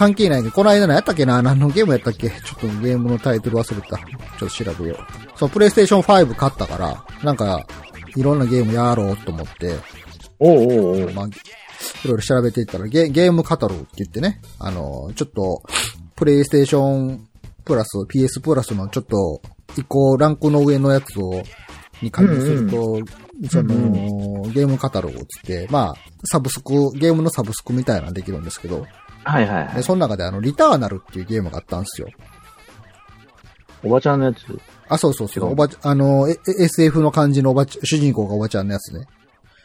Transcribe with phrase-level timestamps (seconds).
[0.00, 1.42] 関係ないけど、この間何やったっけな？
[1.42, 2.30] 何のゲームやったっけ？
[2.30, 3.98] ちょっとゲームのタイトル忘れた。
[3.98, 5.38] ちょっと調べよう。
[5.38, 7.66] そう、プレイステーション5買ったから、なんか、
[8.16, 9.76] いろんなゲームやろうと思って、
[10.38, 11.10] おうおうおう。
[11.12, 11.30] まあ、い
[12.08, 15.62] ろいろ調べていったらゲ、ゲームカタログって言ってね、あのー、ちょっと、
[16.16, 17.28] プレイステーション
[17.66, 19.42] プラス、PS プラスのちょっと、
[19.76, 21.42] 一個ランクの上のやつを、
[22.00, 23.02] に加入すると、
[23.50, 23.74] その、
[24.48, 25.94] ゲームカタログをつって、まあ、
[26.24, 28.86] サブスク、ゲームのサブスクみたいなのできるんですけど、
[29.30, 29.82] はいはいはで、い。
[29.82, 32.08] その中であの、リターナルっていうゲームがあったんですよ。
[33.82, 34.38] おばちゃんのやつ？
[34.88, 35.52] あ、そうそうそう。
[35.52, 39.06] おばち、あの、え SF の感じのおばち、主人公がおばちゃんのやつね。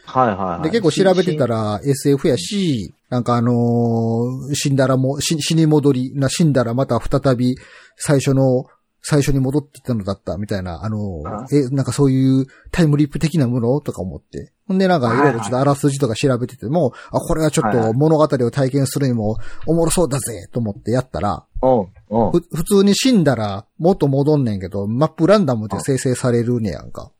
[0.06, 0.62] はいはいはい。
[0.64, 7.56] で、結構調べてたら SF やし、なんかあのー死んだらも、死死に戻り、な、死んだらまた再び
[7.98, 8.66] 最初の、
[9.08, 14.52] 最初に戻ってきたのだったみたいな、あのえ、なんかそういうタイムリップ的なものとか思って。
[14.68, 27.12] ほんでなんかいろいろちょっとあらすじとか調べてても、あ、これはちょっと物語を体験するにもおもろそうだぜと思ってやったら、普通に死んだらもっと戻んねんけど、マップランダムで生成されるねやんか。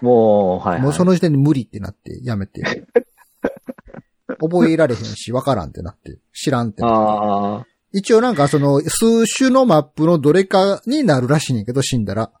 [0.00, 0.82] もう、はいはい。
[0.82, 2.86] もうその時点で無理ってなって、やめて。
[4.40, 7.73] 覚えられへんし、わからんってなって、知らんってなって。
[7.94, 12.32] 一応なんかその、数種のマップのどれかになるらしいねんけど、死んだら。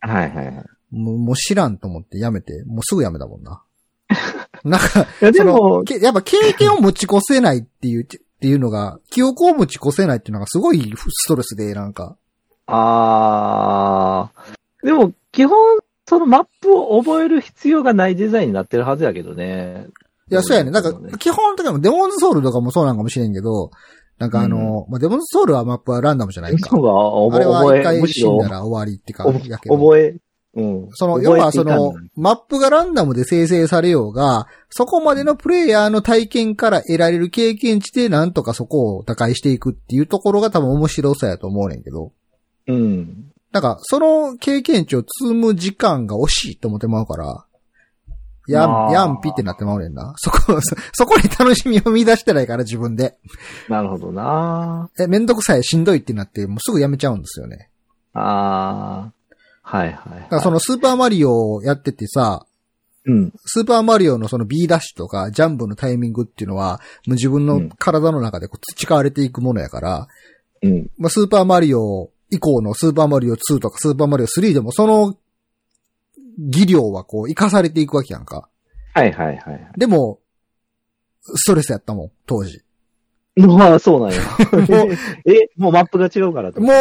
[0.00, 0.64] はいはいはい。
[0.90, 3.62] もうもう知らんと思ってやめて、もうすぐやめたもんな。
[4.64, 12.16] なんか、でも、けやっぱ経験を持ち越せないっていう、っていうのが、記憶を持ち越せないっていうのがすごいストレスで、なんか。
[12.66, 14.42] ああ。
[14.82, 15.58] でも、基本、
[16.08, 19.88] そのマップを覚える必要がないデザインになってるはずやけどね。
[20.30, 20.70] いや、そうやね。
[20.70, 23.70] なんか基本的にもデモンズソウルとかもそうなんかもしれんけど、
[24.18, 26.70] なんかあの、まあ、デモンズソウルはマップはランダムじゃないか。
[26.70, 29.76] そうがあれは一回死んだ、ら終わりってか、やけど。
[29.76, 30.16] 覚え、
[30.56, 30.88] うん。
[30.92, 42.12] その、要はその、マップがランダムで生成されようが、そこまでのプレイヤーの体験から得られる経験値でなんとかそこを打開していくっていうところが多分面白さやと思うねんけど、
[42.68, 43.32] うん。
[43.52, 47.44] なんか、その経験値を積む時間が惜しいと思ってまうから、
[48.46, 50.14] やん、まあやんぴってなってまうねんな。
[50.16, 50.60] そこ、そ
[50.92, 53.16] そこに楽しみを見出してないから自分で。
[53.68, 57.70] なるほどなえ、めんどくさい、しんどいってなって、もうすぐやめちゃうんですよね。
[58.12, 59.12] ああ。
[59.62, 60.20] はいはい。
[60.22, 62.46] だからそのスーパーマリオをやっててさ、
[63.06, 63.32] うん。
[63.44, 70.08] スーパーマリオのその B ダッシュとかジャンプのタイミングっていうのは、もう自分の体の中でこう培われていくものやから、
[70.62, 70.90] うん。
[70.98, 75.16] まあ、スーパーマリオ以降のスーパーマリオ2とかスーパーマリオ3でもその
[76.38, 78.48] 技量はこう活かされていくわけやんか。
[78.94, 79.72] はいはいはい。
[79.76, 80.20] でも、
[81.22, 82.62] ストレスやったもん、当時。
[83.36, 84.20] まあ、そうなんや。
[84.52, 84.92] もう、
[85.30, 86.60] え、もうマップが違うからと。
[86.60, 86.72] もう、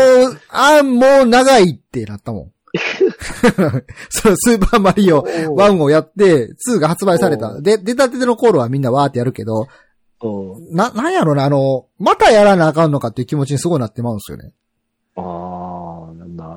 [0.50, 2.52] あーもう長いってなったもん。
[4.10, 7.52] そのスーパーマリオ1をやって、2が発売された。
[7.52, 9.68] おで、出たての頃はみんなわーってやるけど、
[10.22, 14.54] おな、なんやろな、あの、またやらなあかんのかっていう気持ちにすごいなってまうんですよね。
[15.16, 15.53] ああ、な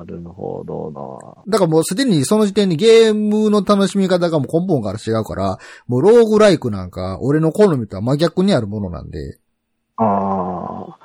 [0.07, 1.51] るほどな。
[1.51, 9.37] だからもうすでにその時点にゲームの楽しみ方がもう根本から違うから、もうローグライクなんか俺の好みとは真逆にあるものなんで、
[9.97, 10.97] ああ。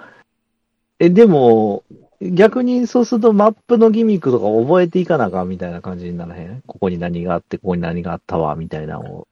[0.99, 1.83] え、でも、
[2.21, 6.63] 逆にそうするとマップのギミックとか覚えていかなあかんみたいな感じにならへん？
[6.67, 9.29] ここに何があって、ここに何があったわ、みたいなのを。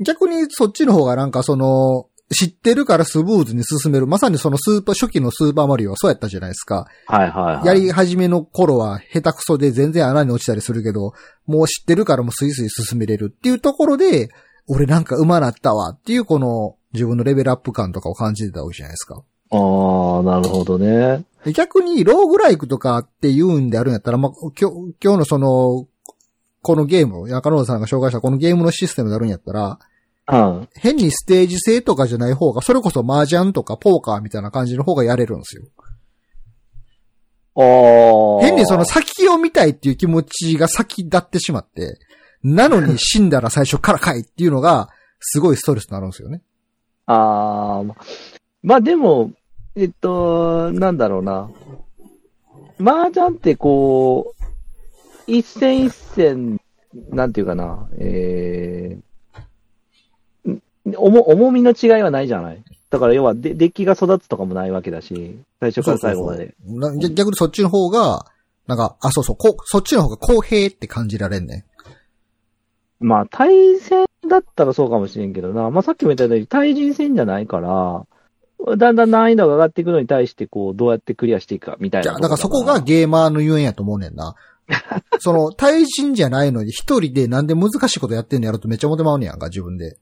[0.00, 4.06] 逆にそっちの方がなんかその、知ってるからスムーズに進める。
[4.06, 6.86] まさにそのスーパー、初期のスーパーマリオはそうやったじゃないですか。
[7.06, 7.66] はいはいはい。
[7.66, 11.12] やり始めの頃は下手くそで全然穴に落ちたりするけど、
[11.46, 14.30] もう知ってるからもうスイスイ進めれるっていうところで、
[14.66, 19.22] 俺なんか上手なったわっていうこの自分のレベルアップ感とかを感じてたわけじゃないですか。
[19.50, 21.24] ああ、なるほどね。
[21.44, 25.86] で逆にローグライクとかって言うんであるんやったら、まあ、今日、今日のその、
[26.62, 29.78] このゲーム、中野さんが紹介したこのゲームのシステムであるんやったら、
[30.30, 30.68] うん。
[30.74, 35.64] 変にステージ性とかじゃない方が、それこそ麻雀とかポーカーみたいな感じの方がやれるんですよ。
[37.54, 38.46] ああ。
[38.46, 41.98] 変にその先を見たいっていう気持ちが先立ってしまって、
[42.42, 44.88] なのに死んだら最初からかいっていうのが、
[45.20, 46.42] すごいストレスになるんですよね。
[47.06, 47.96] ああ、ま
[48.62, 49.32] まあでも、
[49.74, 51.50] えっと、なんだろうな。
[52.80, 54.42] 麻雀ってこう、
[55.26, 56.60] 一戦一戦、
[57.10, 59.04] なんていうかな、えー、ん
[60.84, 62.62] 重重みの違いはないじゃない？
[62.90, 66.54] だから要はデデッキが育つとかもないわけだし、最初から最後まで。
[66.66, 68.26] な逆逆にそっちの方が、
[68.66, 71.64] なんか、あ、そうそう、こうそっちの方が公平って感じられんね。
[73.00, 75.70] まあ対戦だったらそうかもしれんけどな。
[75.70, 78.06] まあさっきも言ったように対人戦じゃないから、
[78.76, 82.12] だんだん難易度が上がっていくのに対して、こう、どうやってクリアしていくか、みたいな。
[82.12, 84.36] だからそこが、ゲーマーのゆえんやと思うねんな。
[85.18, 89.96] その、対人じゃないのに一人でなんで難しいことやってんのやるとめっちゃモテまうねやんか、自分で。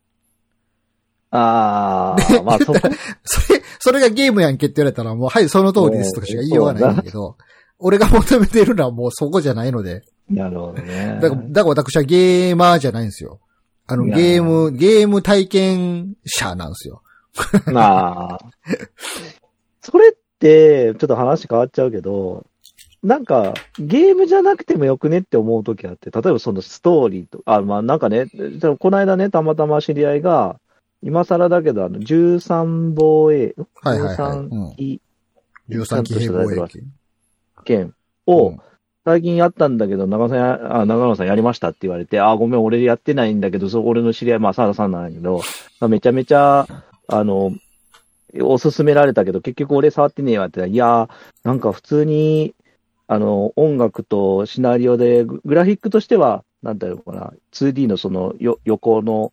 [1.31, 2.81] ああ、まあそこ、
[3.25, 7.37] それ、それがゲームやんけって言われたらもう、はい、その通りですとかしか言いようがないんだけど、
[7.79, 10.03] 俺が求めてるのはもうそこじゃないので。
[10.29, 11.19] なるほどね。
[11.21, 13.41] だから、だから私はゲーマーじゃないんですよ。
[13.87, 17.03] あの、ゲーム、ゲーム体験者なんですよ。
[17.73, 18.39] まあ。
[19.81, 22.45] それって、ちょっと話変わっちゃうけど、
[23.03, 28.27] なんか、ゲームじゃなくてもよくねって思うときあって、例えばそのストーリーと、あ、まあなんかね、
[28.79, 30.61] この間ね、たまたま知り合いが、
[31.03, 34.39] 今更だけど、あの、13防衛、はいはいはい。
[34.49, 35.01] 13機
[35.71, 36.83] 13期平防衛機。
[37.65, 37.95] 剣
[38.27, 38.61] をうん、
[39.05, 45.41] 最近やったんだけど、長野さんや、あ、長野さんやりましたって言われて、あ、ごめん、俺やってないんだけど、そう、俺の知り合い、まあ、サラさんなんだけど、
[45.81, 46.67] まあめちゃめちゃ、
[47.09, 47.53] あの、
[48.43, 51.09] おすすめられたけど、結局俺触ってねえわって言ったら、いやー、
[51.45, 52.55] なんか普通に、
[53.09, 59.33] あの、音楽とシナリオで、ググラフィックとしては、なんだろうかな、2D のその、よ、横の、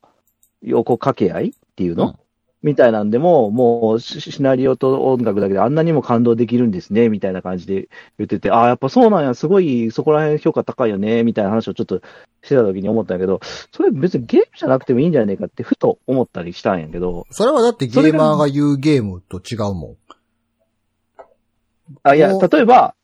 [0.61, 2.15] 横掛け合いっていうの、うん
[2.63, 7.87] みたいなんでも、もうシシナリオと音楽だけであんなにも感動できるんですね、みたいな感じで
[8.17, 12.01] 言ってて、ああ、やっぱそうなんや、すごいそこら辺評価高いよね、みたいな話をちょっと
[12.43, 13.39] してた時に思ったんやけど、
[13.71, 19.97] それ別にゲームじゃなくてもいいんじゃないかってふと思ったりしたんやけど、それはだってゲーマーが言うゲームと違うもん。
[22.03, 22.95] あ、いや、お例えば、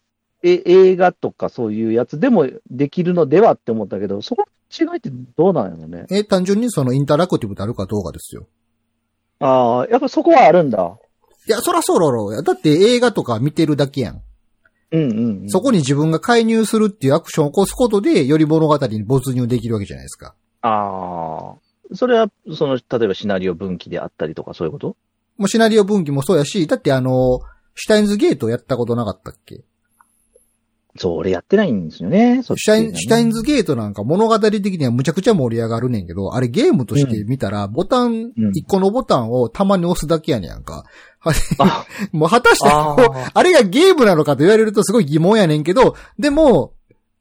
[0.44, 6.06] え、映画とかそういうやつでもできるのではって思ったけど、そこの違いってどうなんやろね。
[6.12, 8.48] え、単純にそのインタラクティブであるかどうかですよ。
[9.40, 10.98] ああ、やっぱそこはあるんだ。
[11.48, 12.42] いや、そらそうだろうや。
[12.42, 14.22] だって映画とか見てるだけやん。
[14.92, 15.50] うんうん、うん。
[15.50, 20.36] そこに自分が介入するっていうアクションを起こすことで、より物語に没入できるわけじゃないですか。
[20.62, 21.96] ああ。
[21.96, 24.96] それは、その、例えばシナリオ分岐であったりとかそういうこと？
[25.38, 27.40] もうシナリオ分岐もそうやし、だってあの、
[27.76, 29.64] シュタインズゲートやったことなかったっけ？
[30.96, 32.42] そう、俺やってないんですよね。
[32.44, 40.86] そシュタイン、ねシュタインズゲートなんか物語的にはむちゃくちゃ盛り上がるねんけど、あれゲームとして見たら、ボタン、うん一個のボタンをたまに押すだけやねやんか。
[41.60, 42.96] あ もう果たして、あ
[43.34, 46.74] あれがゲームなのかと言われるとすごい疑問やねんけど、でも、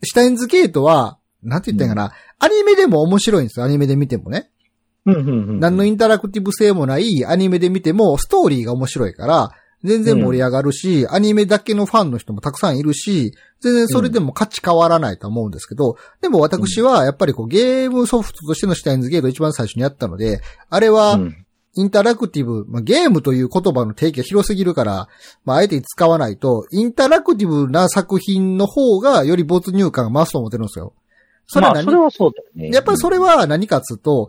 [0.03, 4.51] シュタインズゲートは、なんて言ったんやかな、アニメでも面白いんですよ、アニメで見てもね。
[5.07, 5.61] うんうんうん。
[5.61, 9.51] 何のインタラクティブ性もないアニメで見ても、ストーリーが面白いから、
[9.85, 20.41] 全然盛り上がるし、アニメだけのファンの人もたくさんいるし、全然それでも価値変わらないと思うんですけど、でも私はやっぱりこうゲームソフトとしてのシュタインズゲートを一番最初にやったので、
[20.71, 21.37] あれはうん
[21.75, 25.09] インタラクティブ、まあ、ゲームという言葉の定義が広すぎるから、
[25.47, 30.93] まあ、あえて使わないと、インタラクティブな作品の方がより没入感が増すと思ってるんですよ。
[31.47, 31.85] それはまあ、何？
[31.87, 32.77] それはそうだよね。
[32.77, 34.29] やっぱりそれは何かっつうと、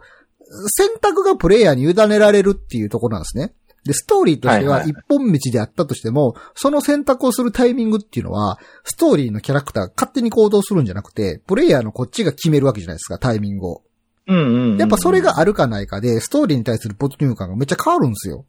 [0.67, 3.53] 選択がプレイヤーに委ねられるっていうところなんですね。
[3.85, 13.81] で、ストーリーとしては一本道であったとしても、その選択をするタイミングっていうのは、ストーリーのキャラクターが勝手に行動するんじゃなくて、プレイヤーのこっちが決めるわけじゃないですか、タイミングを。
[14.27, 14.77] うんうんうん。
[14.77, 18.45] やっぱそれがあるかないかで、ストーリーに対する没入感がめっちゃ変わるんですよ。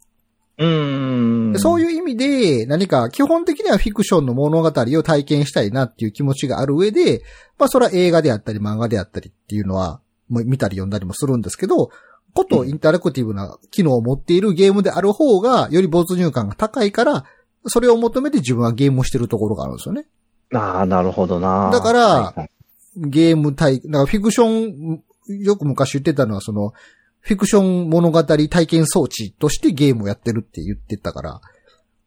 [0.57, 1.53] うんうんうん。
[1.53, 7.23] でそういう意味で、何か基本的にはフィクションの物語を体験したいなっていう気持ちがある上で、
[7.59, 11.91] まあそれは映画であったり漫画であったりっていうのは、もう見たり読んだりもするんですけど、
[12.35, 17.25] ことインタラクティブな機能を持っているゲームである方が、より没入感が高いから、
[17.67, 20.07] それを求めて自分はゲームをしてるところがあるんですよね。
[20.53, 21.71] ああ、なるほどな。
[21.73, 22.51] だからはいはい
[22.97, 26.73] ゲーム体、だからフィクション、よく昔言ってたのはその、
[27.21, 31.41] フィクション物語体験装置としてゲームをやってるって言ってたから、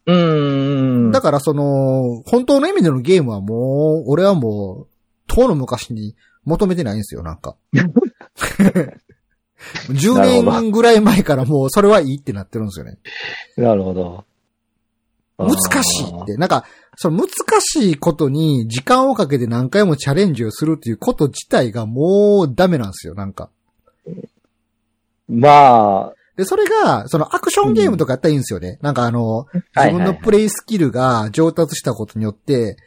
[0.06, 1.12] うーん。
[1.12, 4.88] だからその、本当の意味でのゲームはもう、俺はもう、
[5.28, 7.56] との昔に求めてないんですよ、なんか。
[9.90, 12.98] 10なるほど年ぐらい前からもうそれはいいってなってるんですよね。
[13.58, 14.26] なるほど。
[15.38, 16.36] 難しいって。
[16.38, 17.30] なんか、その難
[17.62, 23.50] しいことに時間をかけて何回もチャレンジをするっていうこと自体がもうダメなんですよ、なんか。
[25.28, 28.80] まあ、で、それが、そのアクションゲームとかやったらいいんですよね。
[28.82, 29.46] なんかあの、
[29.76, 32.78] 自分のプレイスキルが上達したことによって、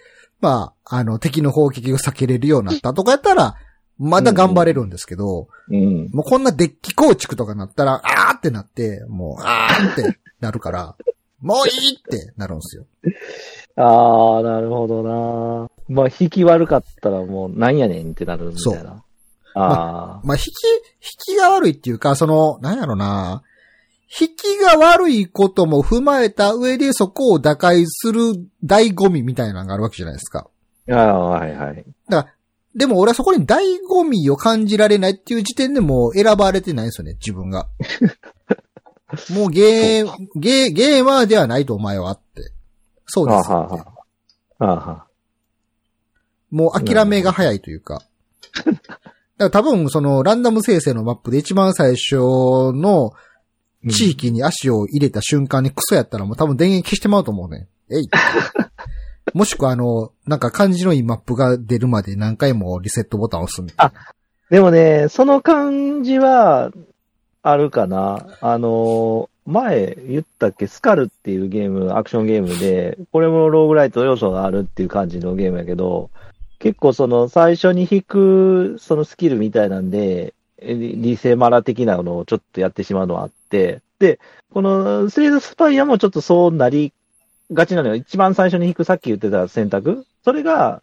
[0.41, 3.57] まあ、あの、敵の砲撃が避けれるようになったとかやったら、
[4.01, 6.09] まだ頑張れるんですけど、うん。
[6.11, 10.97] もうこんなデッキ構築とかなったら、あーってなって、もう、あーってなるから、
[11.43, 12.87] もういいってなるんですよ。
[13.77, 15.71] ああ、なるほどな。
[15.89, 19.05] まあ、引き悪かったらもう、なんやねんってなるみたいな。
[19.55, 20.21] ああ。
[20.25, 20.47] まあ、引き、
[21.33, 23.43] 引きが悪いっていうか、その、なんやろな、
[24.19, 28.21] 引きが悪いことも踏まえた上でそこを打開する
[28.65, 30.49] 醍醐味みたいなのがあるわけじゃないですか。
[30.91, 31.85] ああ、はいはい。
[32.09, 32.35] だから、
[32.75, 33.59] でも俺はそこに醍
[33.91, 37.69] 醐味を感じられないっていう時点でもう選ばれてないんですよね、自分が。
[39.31, 42.53] もうゲー、ゲー、ゲーマーではないとお前はって。
[43.07, 43.85] そうですっては
[44.61, 45.07] あはは
[46.51, 48.03] もう諦めが早いというか。
[48.55, 48.81] だか
[49.39, 52.17] ら多分そのランダム生成のマップで一番最初
[52.73, 53.13] の
[53.89, 57.69] 地域に足を入れた瞬間にクソやったらもう多分電源消してまうと思うね。
[57.91, 58.09] えい。
[59.35, 63.93] もしくはあの、なんか感じのいいマップが出るまで何回もリセットボタンを押すみたいな。
[64.51, 66.73] でもね、その感じは、
[67.43, 68.27] あるかな。
[68.41, 76.11] あの、前言ったっけ、スカルっていうゲーム、アクションゲームで、これもローグライト要素があるっていう感じのゲームやけど、
[76.59, 84.21] 結構その最初に引くそのスキルみたいなんで、リセマラ的なのをちょっとやってしまうのはあって、で、
[84.53, 86.93] このスレイドスパイアもちょっとそうなり
[87.53, 87.95] がちなのよ。
[87.95, 90.83] 一番最初に引くさっき言ってた選択それが、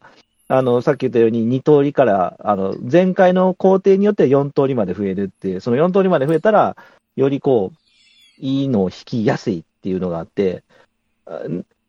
[0.49, 6.77] あの、さっき言ったように2通りから、あの、前回の工程によって4通りまで増えるっていう、その4通りまで増えたら、
[7.15, 7.77] よりこう、
[8.39, 10.63] いいのを引きやすいっていうのがあって、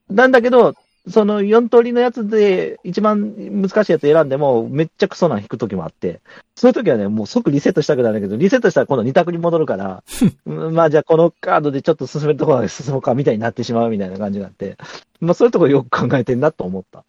[0.09, 0.75] なんだけど、
[1.11, 6.21] その4通りのやつで一番難しいやつ選んでも、めっちゃクソな引くときもあって、
[6.55, 10.03] そういうときはね、もう即リセットしたくなるんだけど、リセットしたら今度2択に戻るから、
[10.47, 14.77] うんまあじゃあこのカードでちょっと進めるところまで進もうかみたいになってしまうみたいな感じになって、
[15.21, 17.05] まあそういうところよく考えてんなと思った。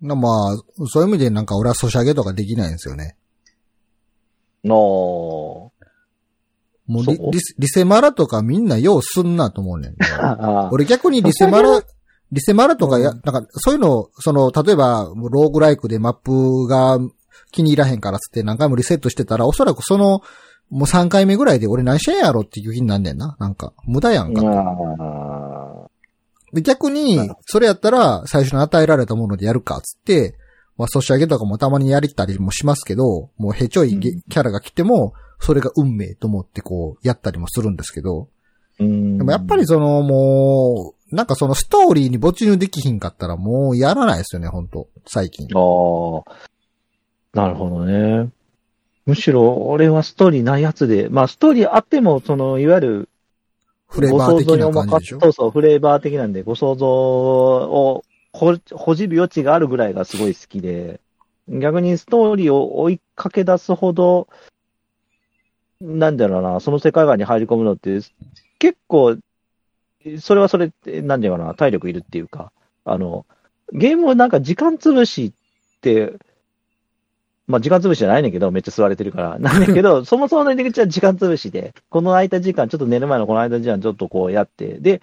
[0.00, 0.56] なまあ、
[0.86, 3.16] そういう意味でなんか俺はソシャゲとかできないんですよね。
[4.62, 5.72] の
[6.86, 9.94] もうリリセマラとかみんなようすんなと思うねん。
[10.20, 11.82] あ俺逆にリセマラ、
[12.32, 13.20] リセマラとかや、うん。
[13.24, 16.98] なんかそういうの、その、例えばローグライクでマップが
[17.52, 20.22] 気に入らへんからつって何回もリセットしてたら、おそらくその、
[20.70, 23.36] もう3回目ぐらいで俺何してんやろっていう気になんねんな。
[23.38, 24.42] なんか、無駄やんか。
[24.44, 25.88] あ。
[26.52, 30.36] で、逆に、それやったら、最初に与えられたものでやるか、つって、
[30.76, 38.28] まあ、ソシャゲとかもたまにやりたりもしますけど、もうへちょいキャラが来ても、それが運命と思ってこう、やったりもするんですけど、
[38.78, 39.18] うん。
[39.18, 45.46] でもやっぱりその、もう、なんかそのストーリーに没入できひんかったらもうやらないですよね、本当最近。
[45.54, 46.36] ああ。
[47.32, 48.30] なるほどね。
[49.04, 53.08] むしろ、俺はストーリーないやつで、まあ、ストーリーあっても、その、いわゆる、
[53.88, 55.20] フレーバー的な感じでしょ？
[55.20, 61.00] そうそう、フレーバー的なんで、ご想像をほ、ほじる余地があるぐらいがすごい好きで、
[61.48, 64.26] 逆にストーリーを追いかけ出すほど、
[65.80, 68.00] なんだろうな、その世界観に入り込むのって、
[68.58, 69.18] 結構、
[70.20, 72.52] それはそれって、なんだろうな、体力いるっていうか、
[72.84, 73.26] あの、
[73.72, 76.14] ゲームをなんか時間潰しって、
[77.46, 79.38] まあ時間潰しじゃないねんけど、めっちゃ吸われてるから。
[79.40, 85.00] なんだけど、そもそもの入り口は時間潰しで、この空いた時間、ちょっと寝る前のこの間時間ちょっとこうやって、で、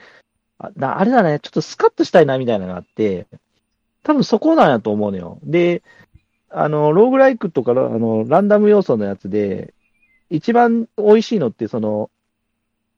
[0.58, 3.28] あなあれだね、ちょっとスカッとしたいなみたいなのがあって、
[4.04, 5.40] 多分そこなんやと思うのよ。
[5.44, 5.84] で、
[6.50, 9.74] あの、ローグライクとか、あの、ランダム要素のやつで、
[10.30, 12.10] 一番美味しいのって、その、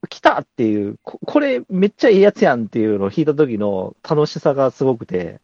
[0.07, 5.39] 来たっていうこ、これめっちゃいいやつやんっていうのを弾いた時の楽しさがすごくて、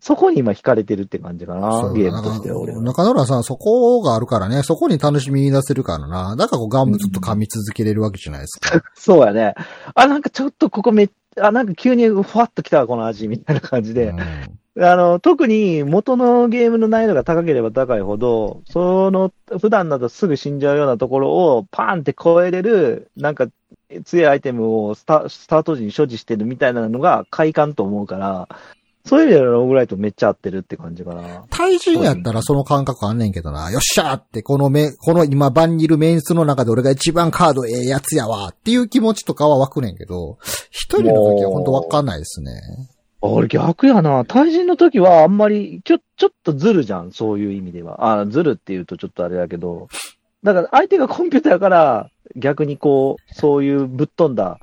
[0.00, 2.82] そこに今惹かれてるって感じかな、ゲームとしては俺は。
[2.82, 6.36] 中野浦さん、そこがあるからね、そこに楽しみ出せるからな。
[6.36, 8.82] だからこうガムずっと噛み続けれるわけじゃないですか。
[8.94, 9.54] そうやね。
[9.94, 11.10] あ、なんかちょっとここめっ
[11.40, 14.08] あ、なんか急にふわっと来たわ、この味、みたいな感じで。
[14.08, 14.18] うん
[14.80, 23.48] あの、特に元のゲームの難易度が高ければ高いほど、その、普段だとすぐ死んじゃうようなところをパーンって超えれる、なんか、
[24.04, 28.48] 強いアイテムをスタスタート時に所持してるみたいなのが快感と思うから、
[29.04, 31.44] そういう意味ではローグライトめっちゃ合ってるって感じかな。
[31.48, 33.70] 対人やったらその感覚あんねんけどな。
[33.70, 40.36] よっしゃーって、このめ、この今版にいるメンツの中で俺が一番カードええやつやわっていう気持ちとかは湧くねんけど、
[40.70, 42.60] 一人の時は本当わかんないですね。
[43.22, 44.26] 俺逆やな。
[44.26, 47.10] 対人の時はあんまり、ちょ、ちょっとずるじゃん。
[47.12, 48.20] そういう意味では。
[48.20, 49.88] あ、ずるって言うとちょっとあれだけど。
[50.44, 54.60] だから相手がコンピューターやから、逆にこう、そういうぶっ飛んだ、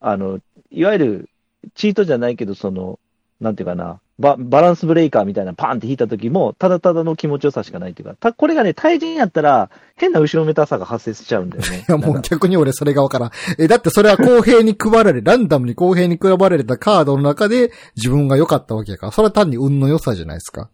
[0.00, 1.30] あの、いわゆる、
[1.74, 2.98] チートじゃないけど、その、
[3.40, 11.84] なんていうかな、ババランスブレイカーみたいなパーンって引いた時も、ただただの気持ちよさしかないっていうか、たこれがね、対人やったら、変な後ろめたさが発生しちゃうんだよね。
[11.88, 13.30] いやもう逆に俺それがわからん。
[13.58, 20.68] え、だってそれは公平に配られ、ランダムに公平に配られたカードの中で自分が良かったわけやから、それは単に運の良さじゃないですか。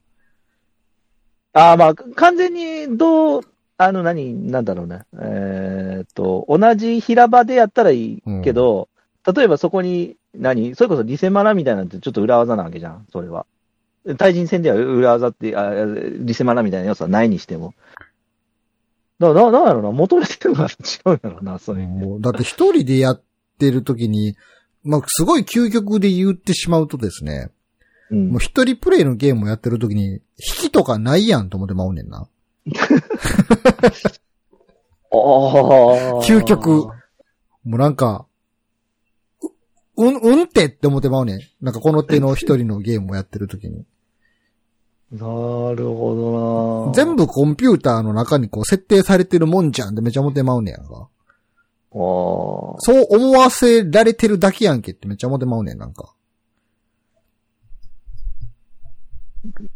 [1.53, 3.43] ああ、まあ、完全に、どう、
[3.77, 5.01] あの、何、なんだろうね。
[5.21, 8.89] えーっと、同じ平場でやったらいいけど、
[9.35, 13.47] 例えばそこに、何、それこそリセマラみたいなんてちょっと裏技なわけじゃん、それは。
[14.19, 15.73] 対人戦では裏技って、あ
[16.19, 17.75] リセマラみたいな要素はないにしても。
[19.19, 20.75] だから、な、なんやろうな、求めてるのが違
[21.07, 23.23] うんやろうな、そういうだって一人でやっ
[23.59, 24.37] てる時に、
[24.83, 27.51] まあ、すごい究極で言ってしまうとですね、
[28.11, 30.21] うんもう一人プレイのゲームをやってる時に、引
[30.69, 32.29] きとかないやんと思ってまうねんな。
[35.11, 35.21] ああ。
[36.25, 36.89] 究極。
[37.65, 38.27] もうなんか、
[39.97, 41.41] ううん、うんってって思ってまうねん。
[41.61, 43.85] なんかこの手の一人のゲームをやってる時に。
[45.13, 46.93] なるほどな。
[46.93, 51.09] 全部コンピューターの中にこう設定されてるもんじゃんってめちゃ思ってまうねやんか。
[51.93, 56.14] おーそう思わせられてるだけやんけってめっちゃ思ってまうねん、なんか。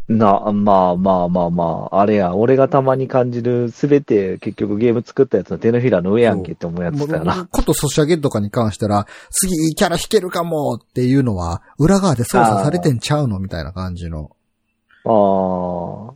[0.08, 7.46] な、まあまあまあまあ、あれや、俺がたまに感じるすべて結局ゲーム作ったやつの手のひらの上やんけって思うやつだよな。
[7.50, 14.30] ことソシャゲとかに関したら、次いいキャラ弾けるかもっていうのは、裏側で操作されてんちゃうのみたいな感じの。
[15.04, 16.14] ああ。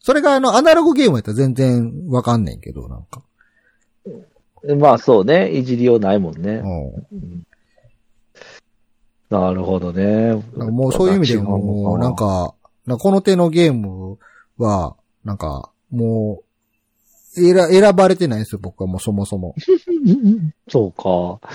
[0.00, 3.22] それがあの、アナログゲームやったら全然わかんねんけど、なんか。
[4.78, 6.62] まあそうね、いじりようないもんね。
[6.64, 7.46] うんうん
[9.32, 10.34] なるほどね。
[10.54, 12.54] もうそういう意味でも、なん、か、
[12.86, 14.18] なこの手のゲーム
[14.58, 16.44] は、なんか、もう、
[17.34, 19.54] 選、選ばれてないんですよ、僕はもうそもそも。
[20.68, 21.48] そうか。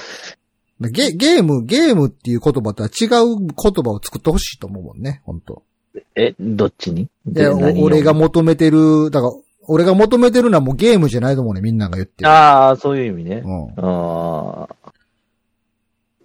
[0.80, 3.48] ゲ、ゲーム、ゲームっていう言葉とは違う言
[3.84, 5.64] 葉を作ってほしいと思うもんね、本当
[6.16, 7.02] え、どっちに？
[7.04, 7.86] いや、お何を？
[7.86, 9.34] 俺が求めてる、だから、
[9.68, 12.30] 俺が求めてるのはもうゲームじゃないと思うね、みんなが言ってる。
[12.30, 13.44] ああ、そういう意味ね。
[13.44, 13.86] うん。
[13.86, 14.76] ああ。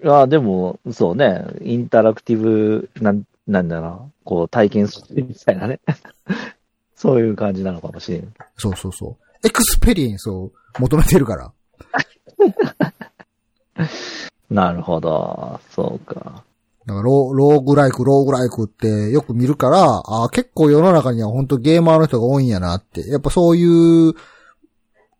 [0.04, 1.44] ああ、でも、そうね。
[1.62, 4.00] インタラクティブ、なん、なんだな。
[4.24, 5.80] こう、体験するみたいなね。
[6.96, 8.32] そういう感じなのかもしれん。
[8.56, 9.46] そうそうそう。
[9.46, 11.52] experience を求めてるから。
[14.50, 15.60] なるほど。
[15.70, 16.44] そうか。
[16.86, 23.08] だからロー、ローグライク、ローグライクってよく見るから、ああ、結構世の中には本当ゲーマーの人が多いんやなって。
[23.08, 24.14] やっぱそういう、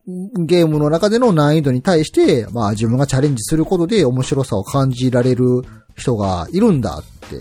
[0.04, 5.62] ゲームの中での難易度に対して、まあ自分がチャレンジすることで面白さを感じられる
[5.96, 7.36] 人がいるんだって、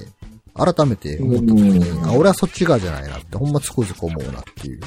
[0.65, 4.81] 改めて思った時に、うんあ、俺はそっち側じゃないなって、ほんまつくづく思うなっていう。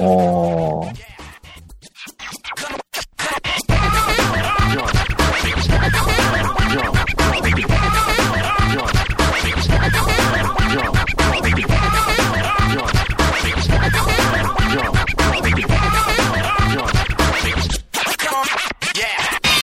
[0.00, 0.92] おー。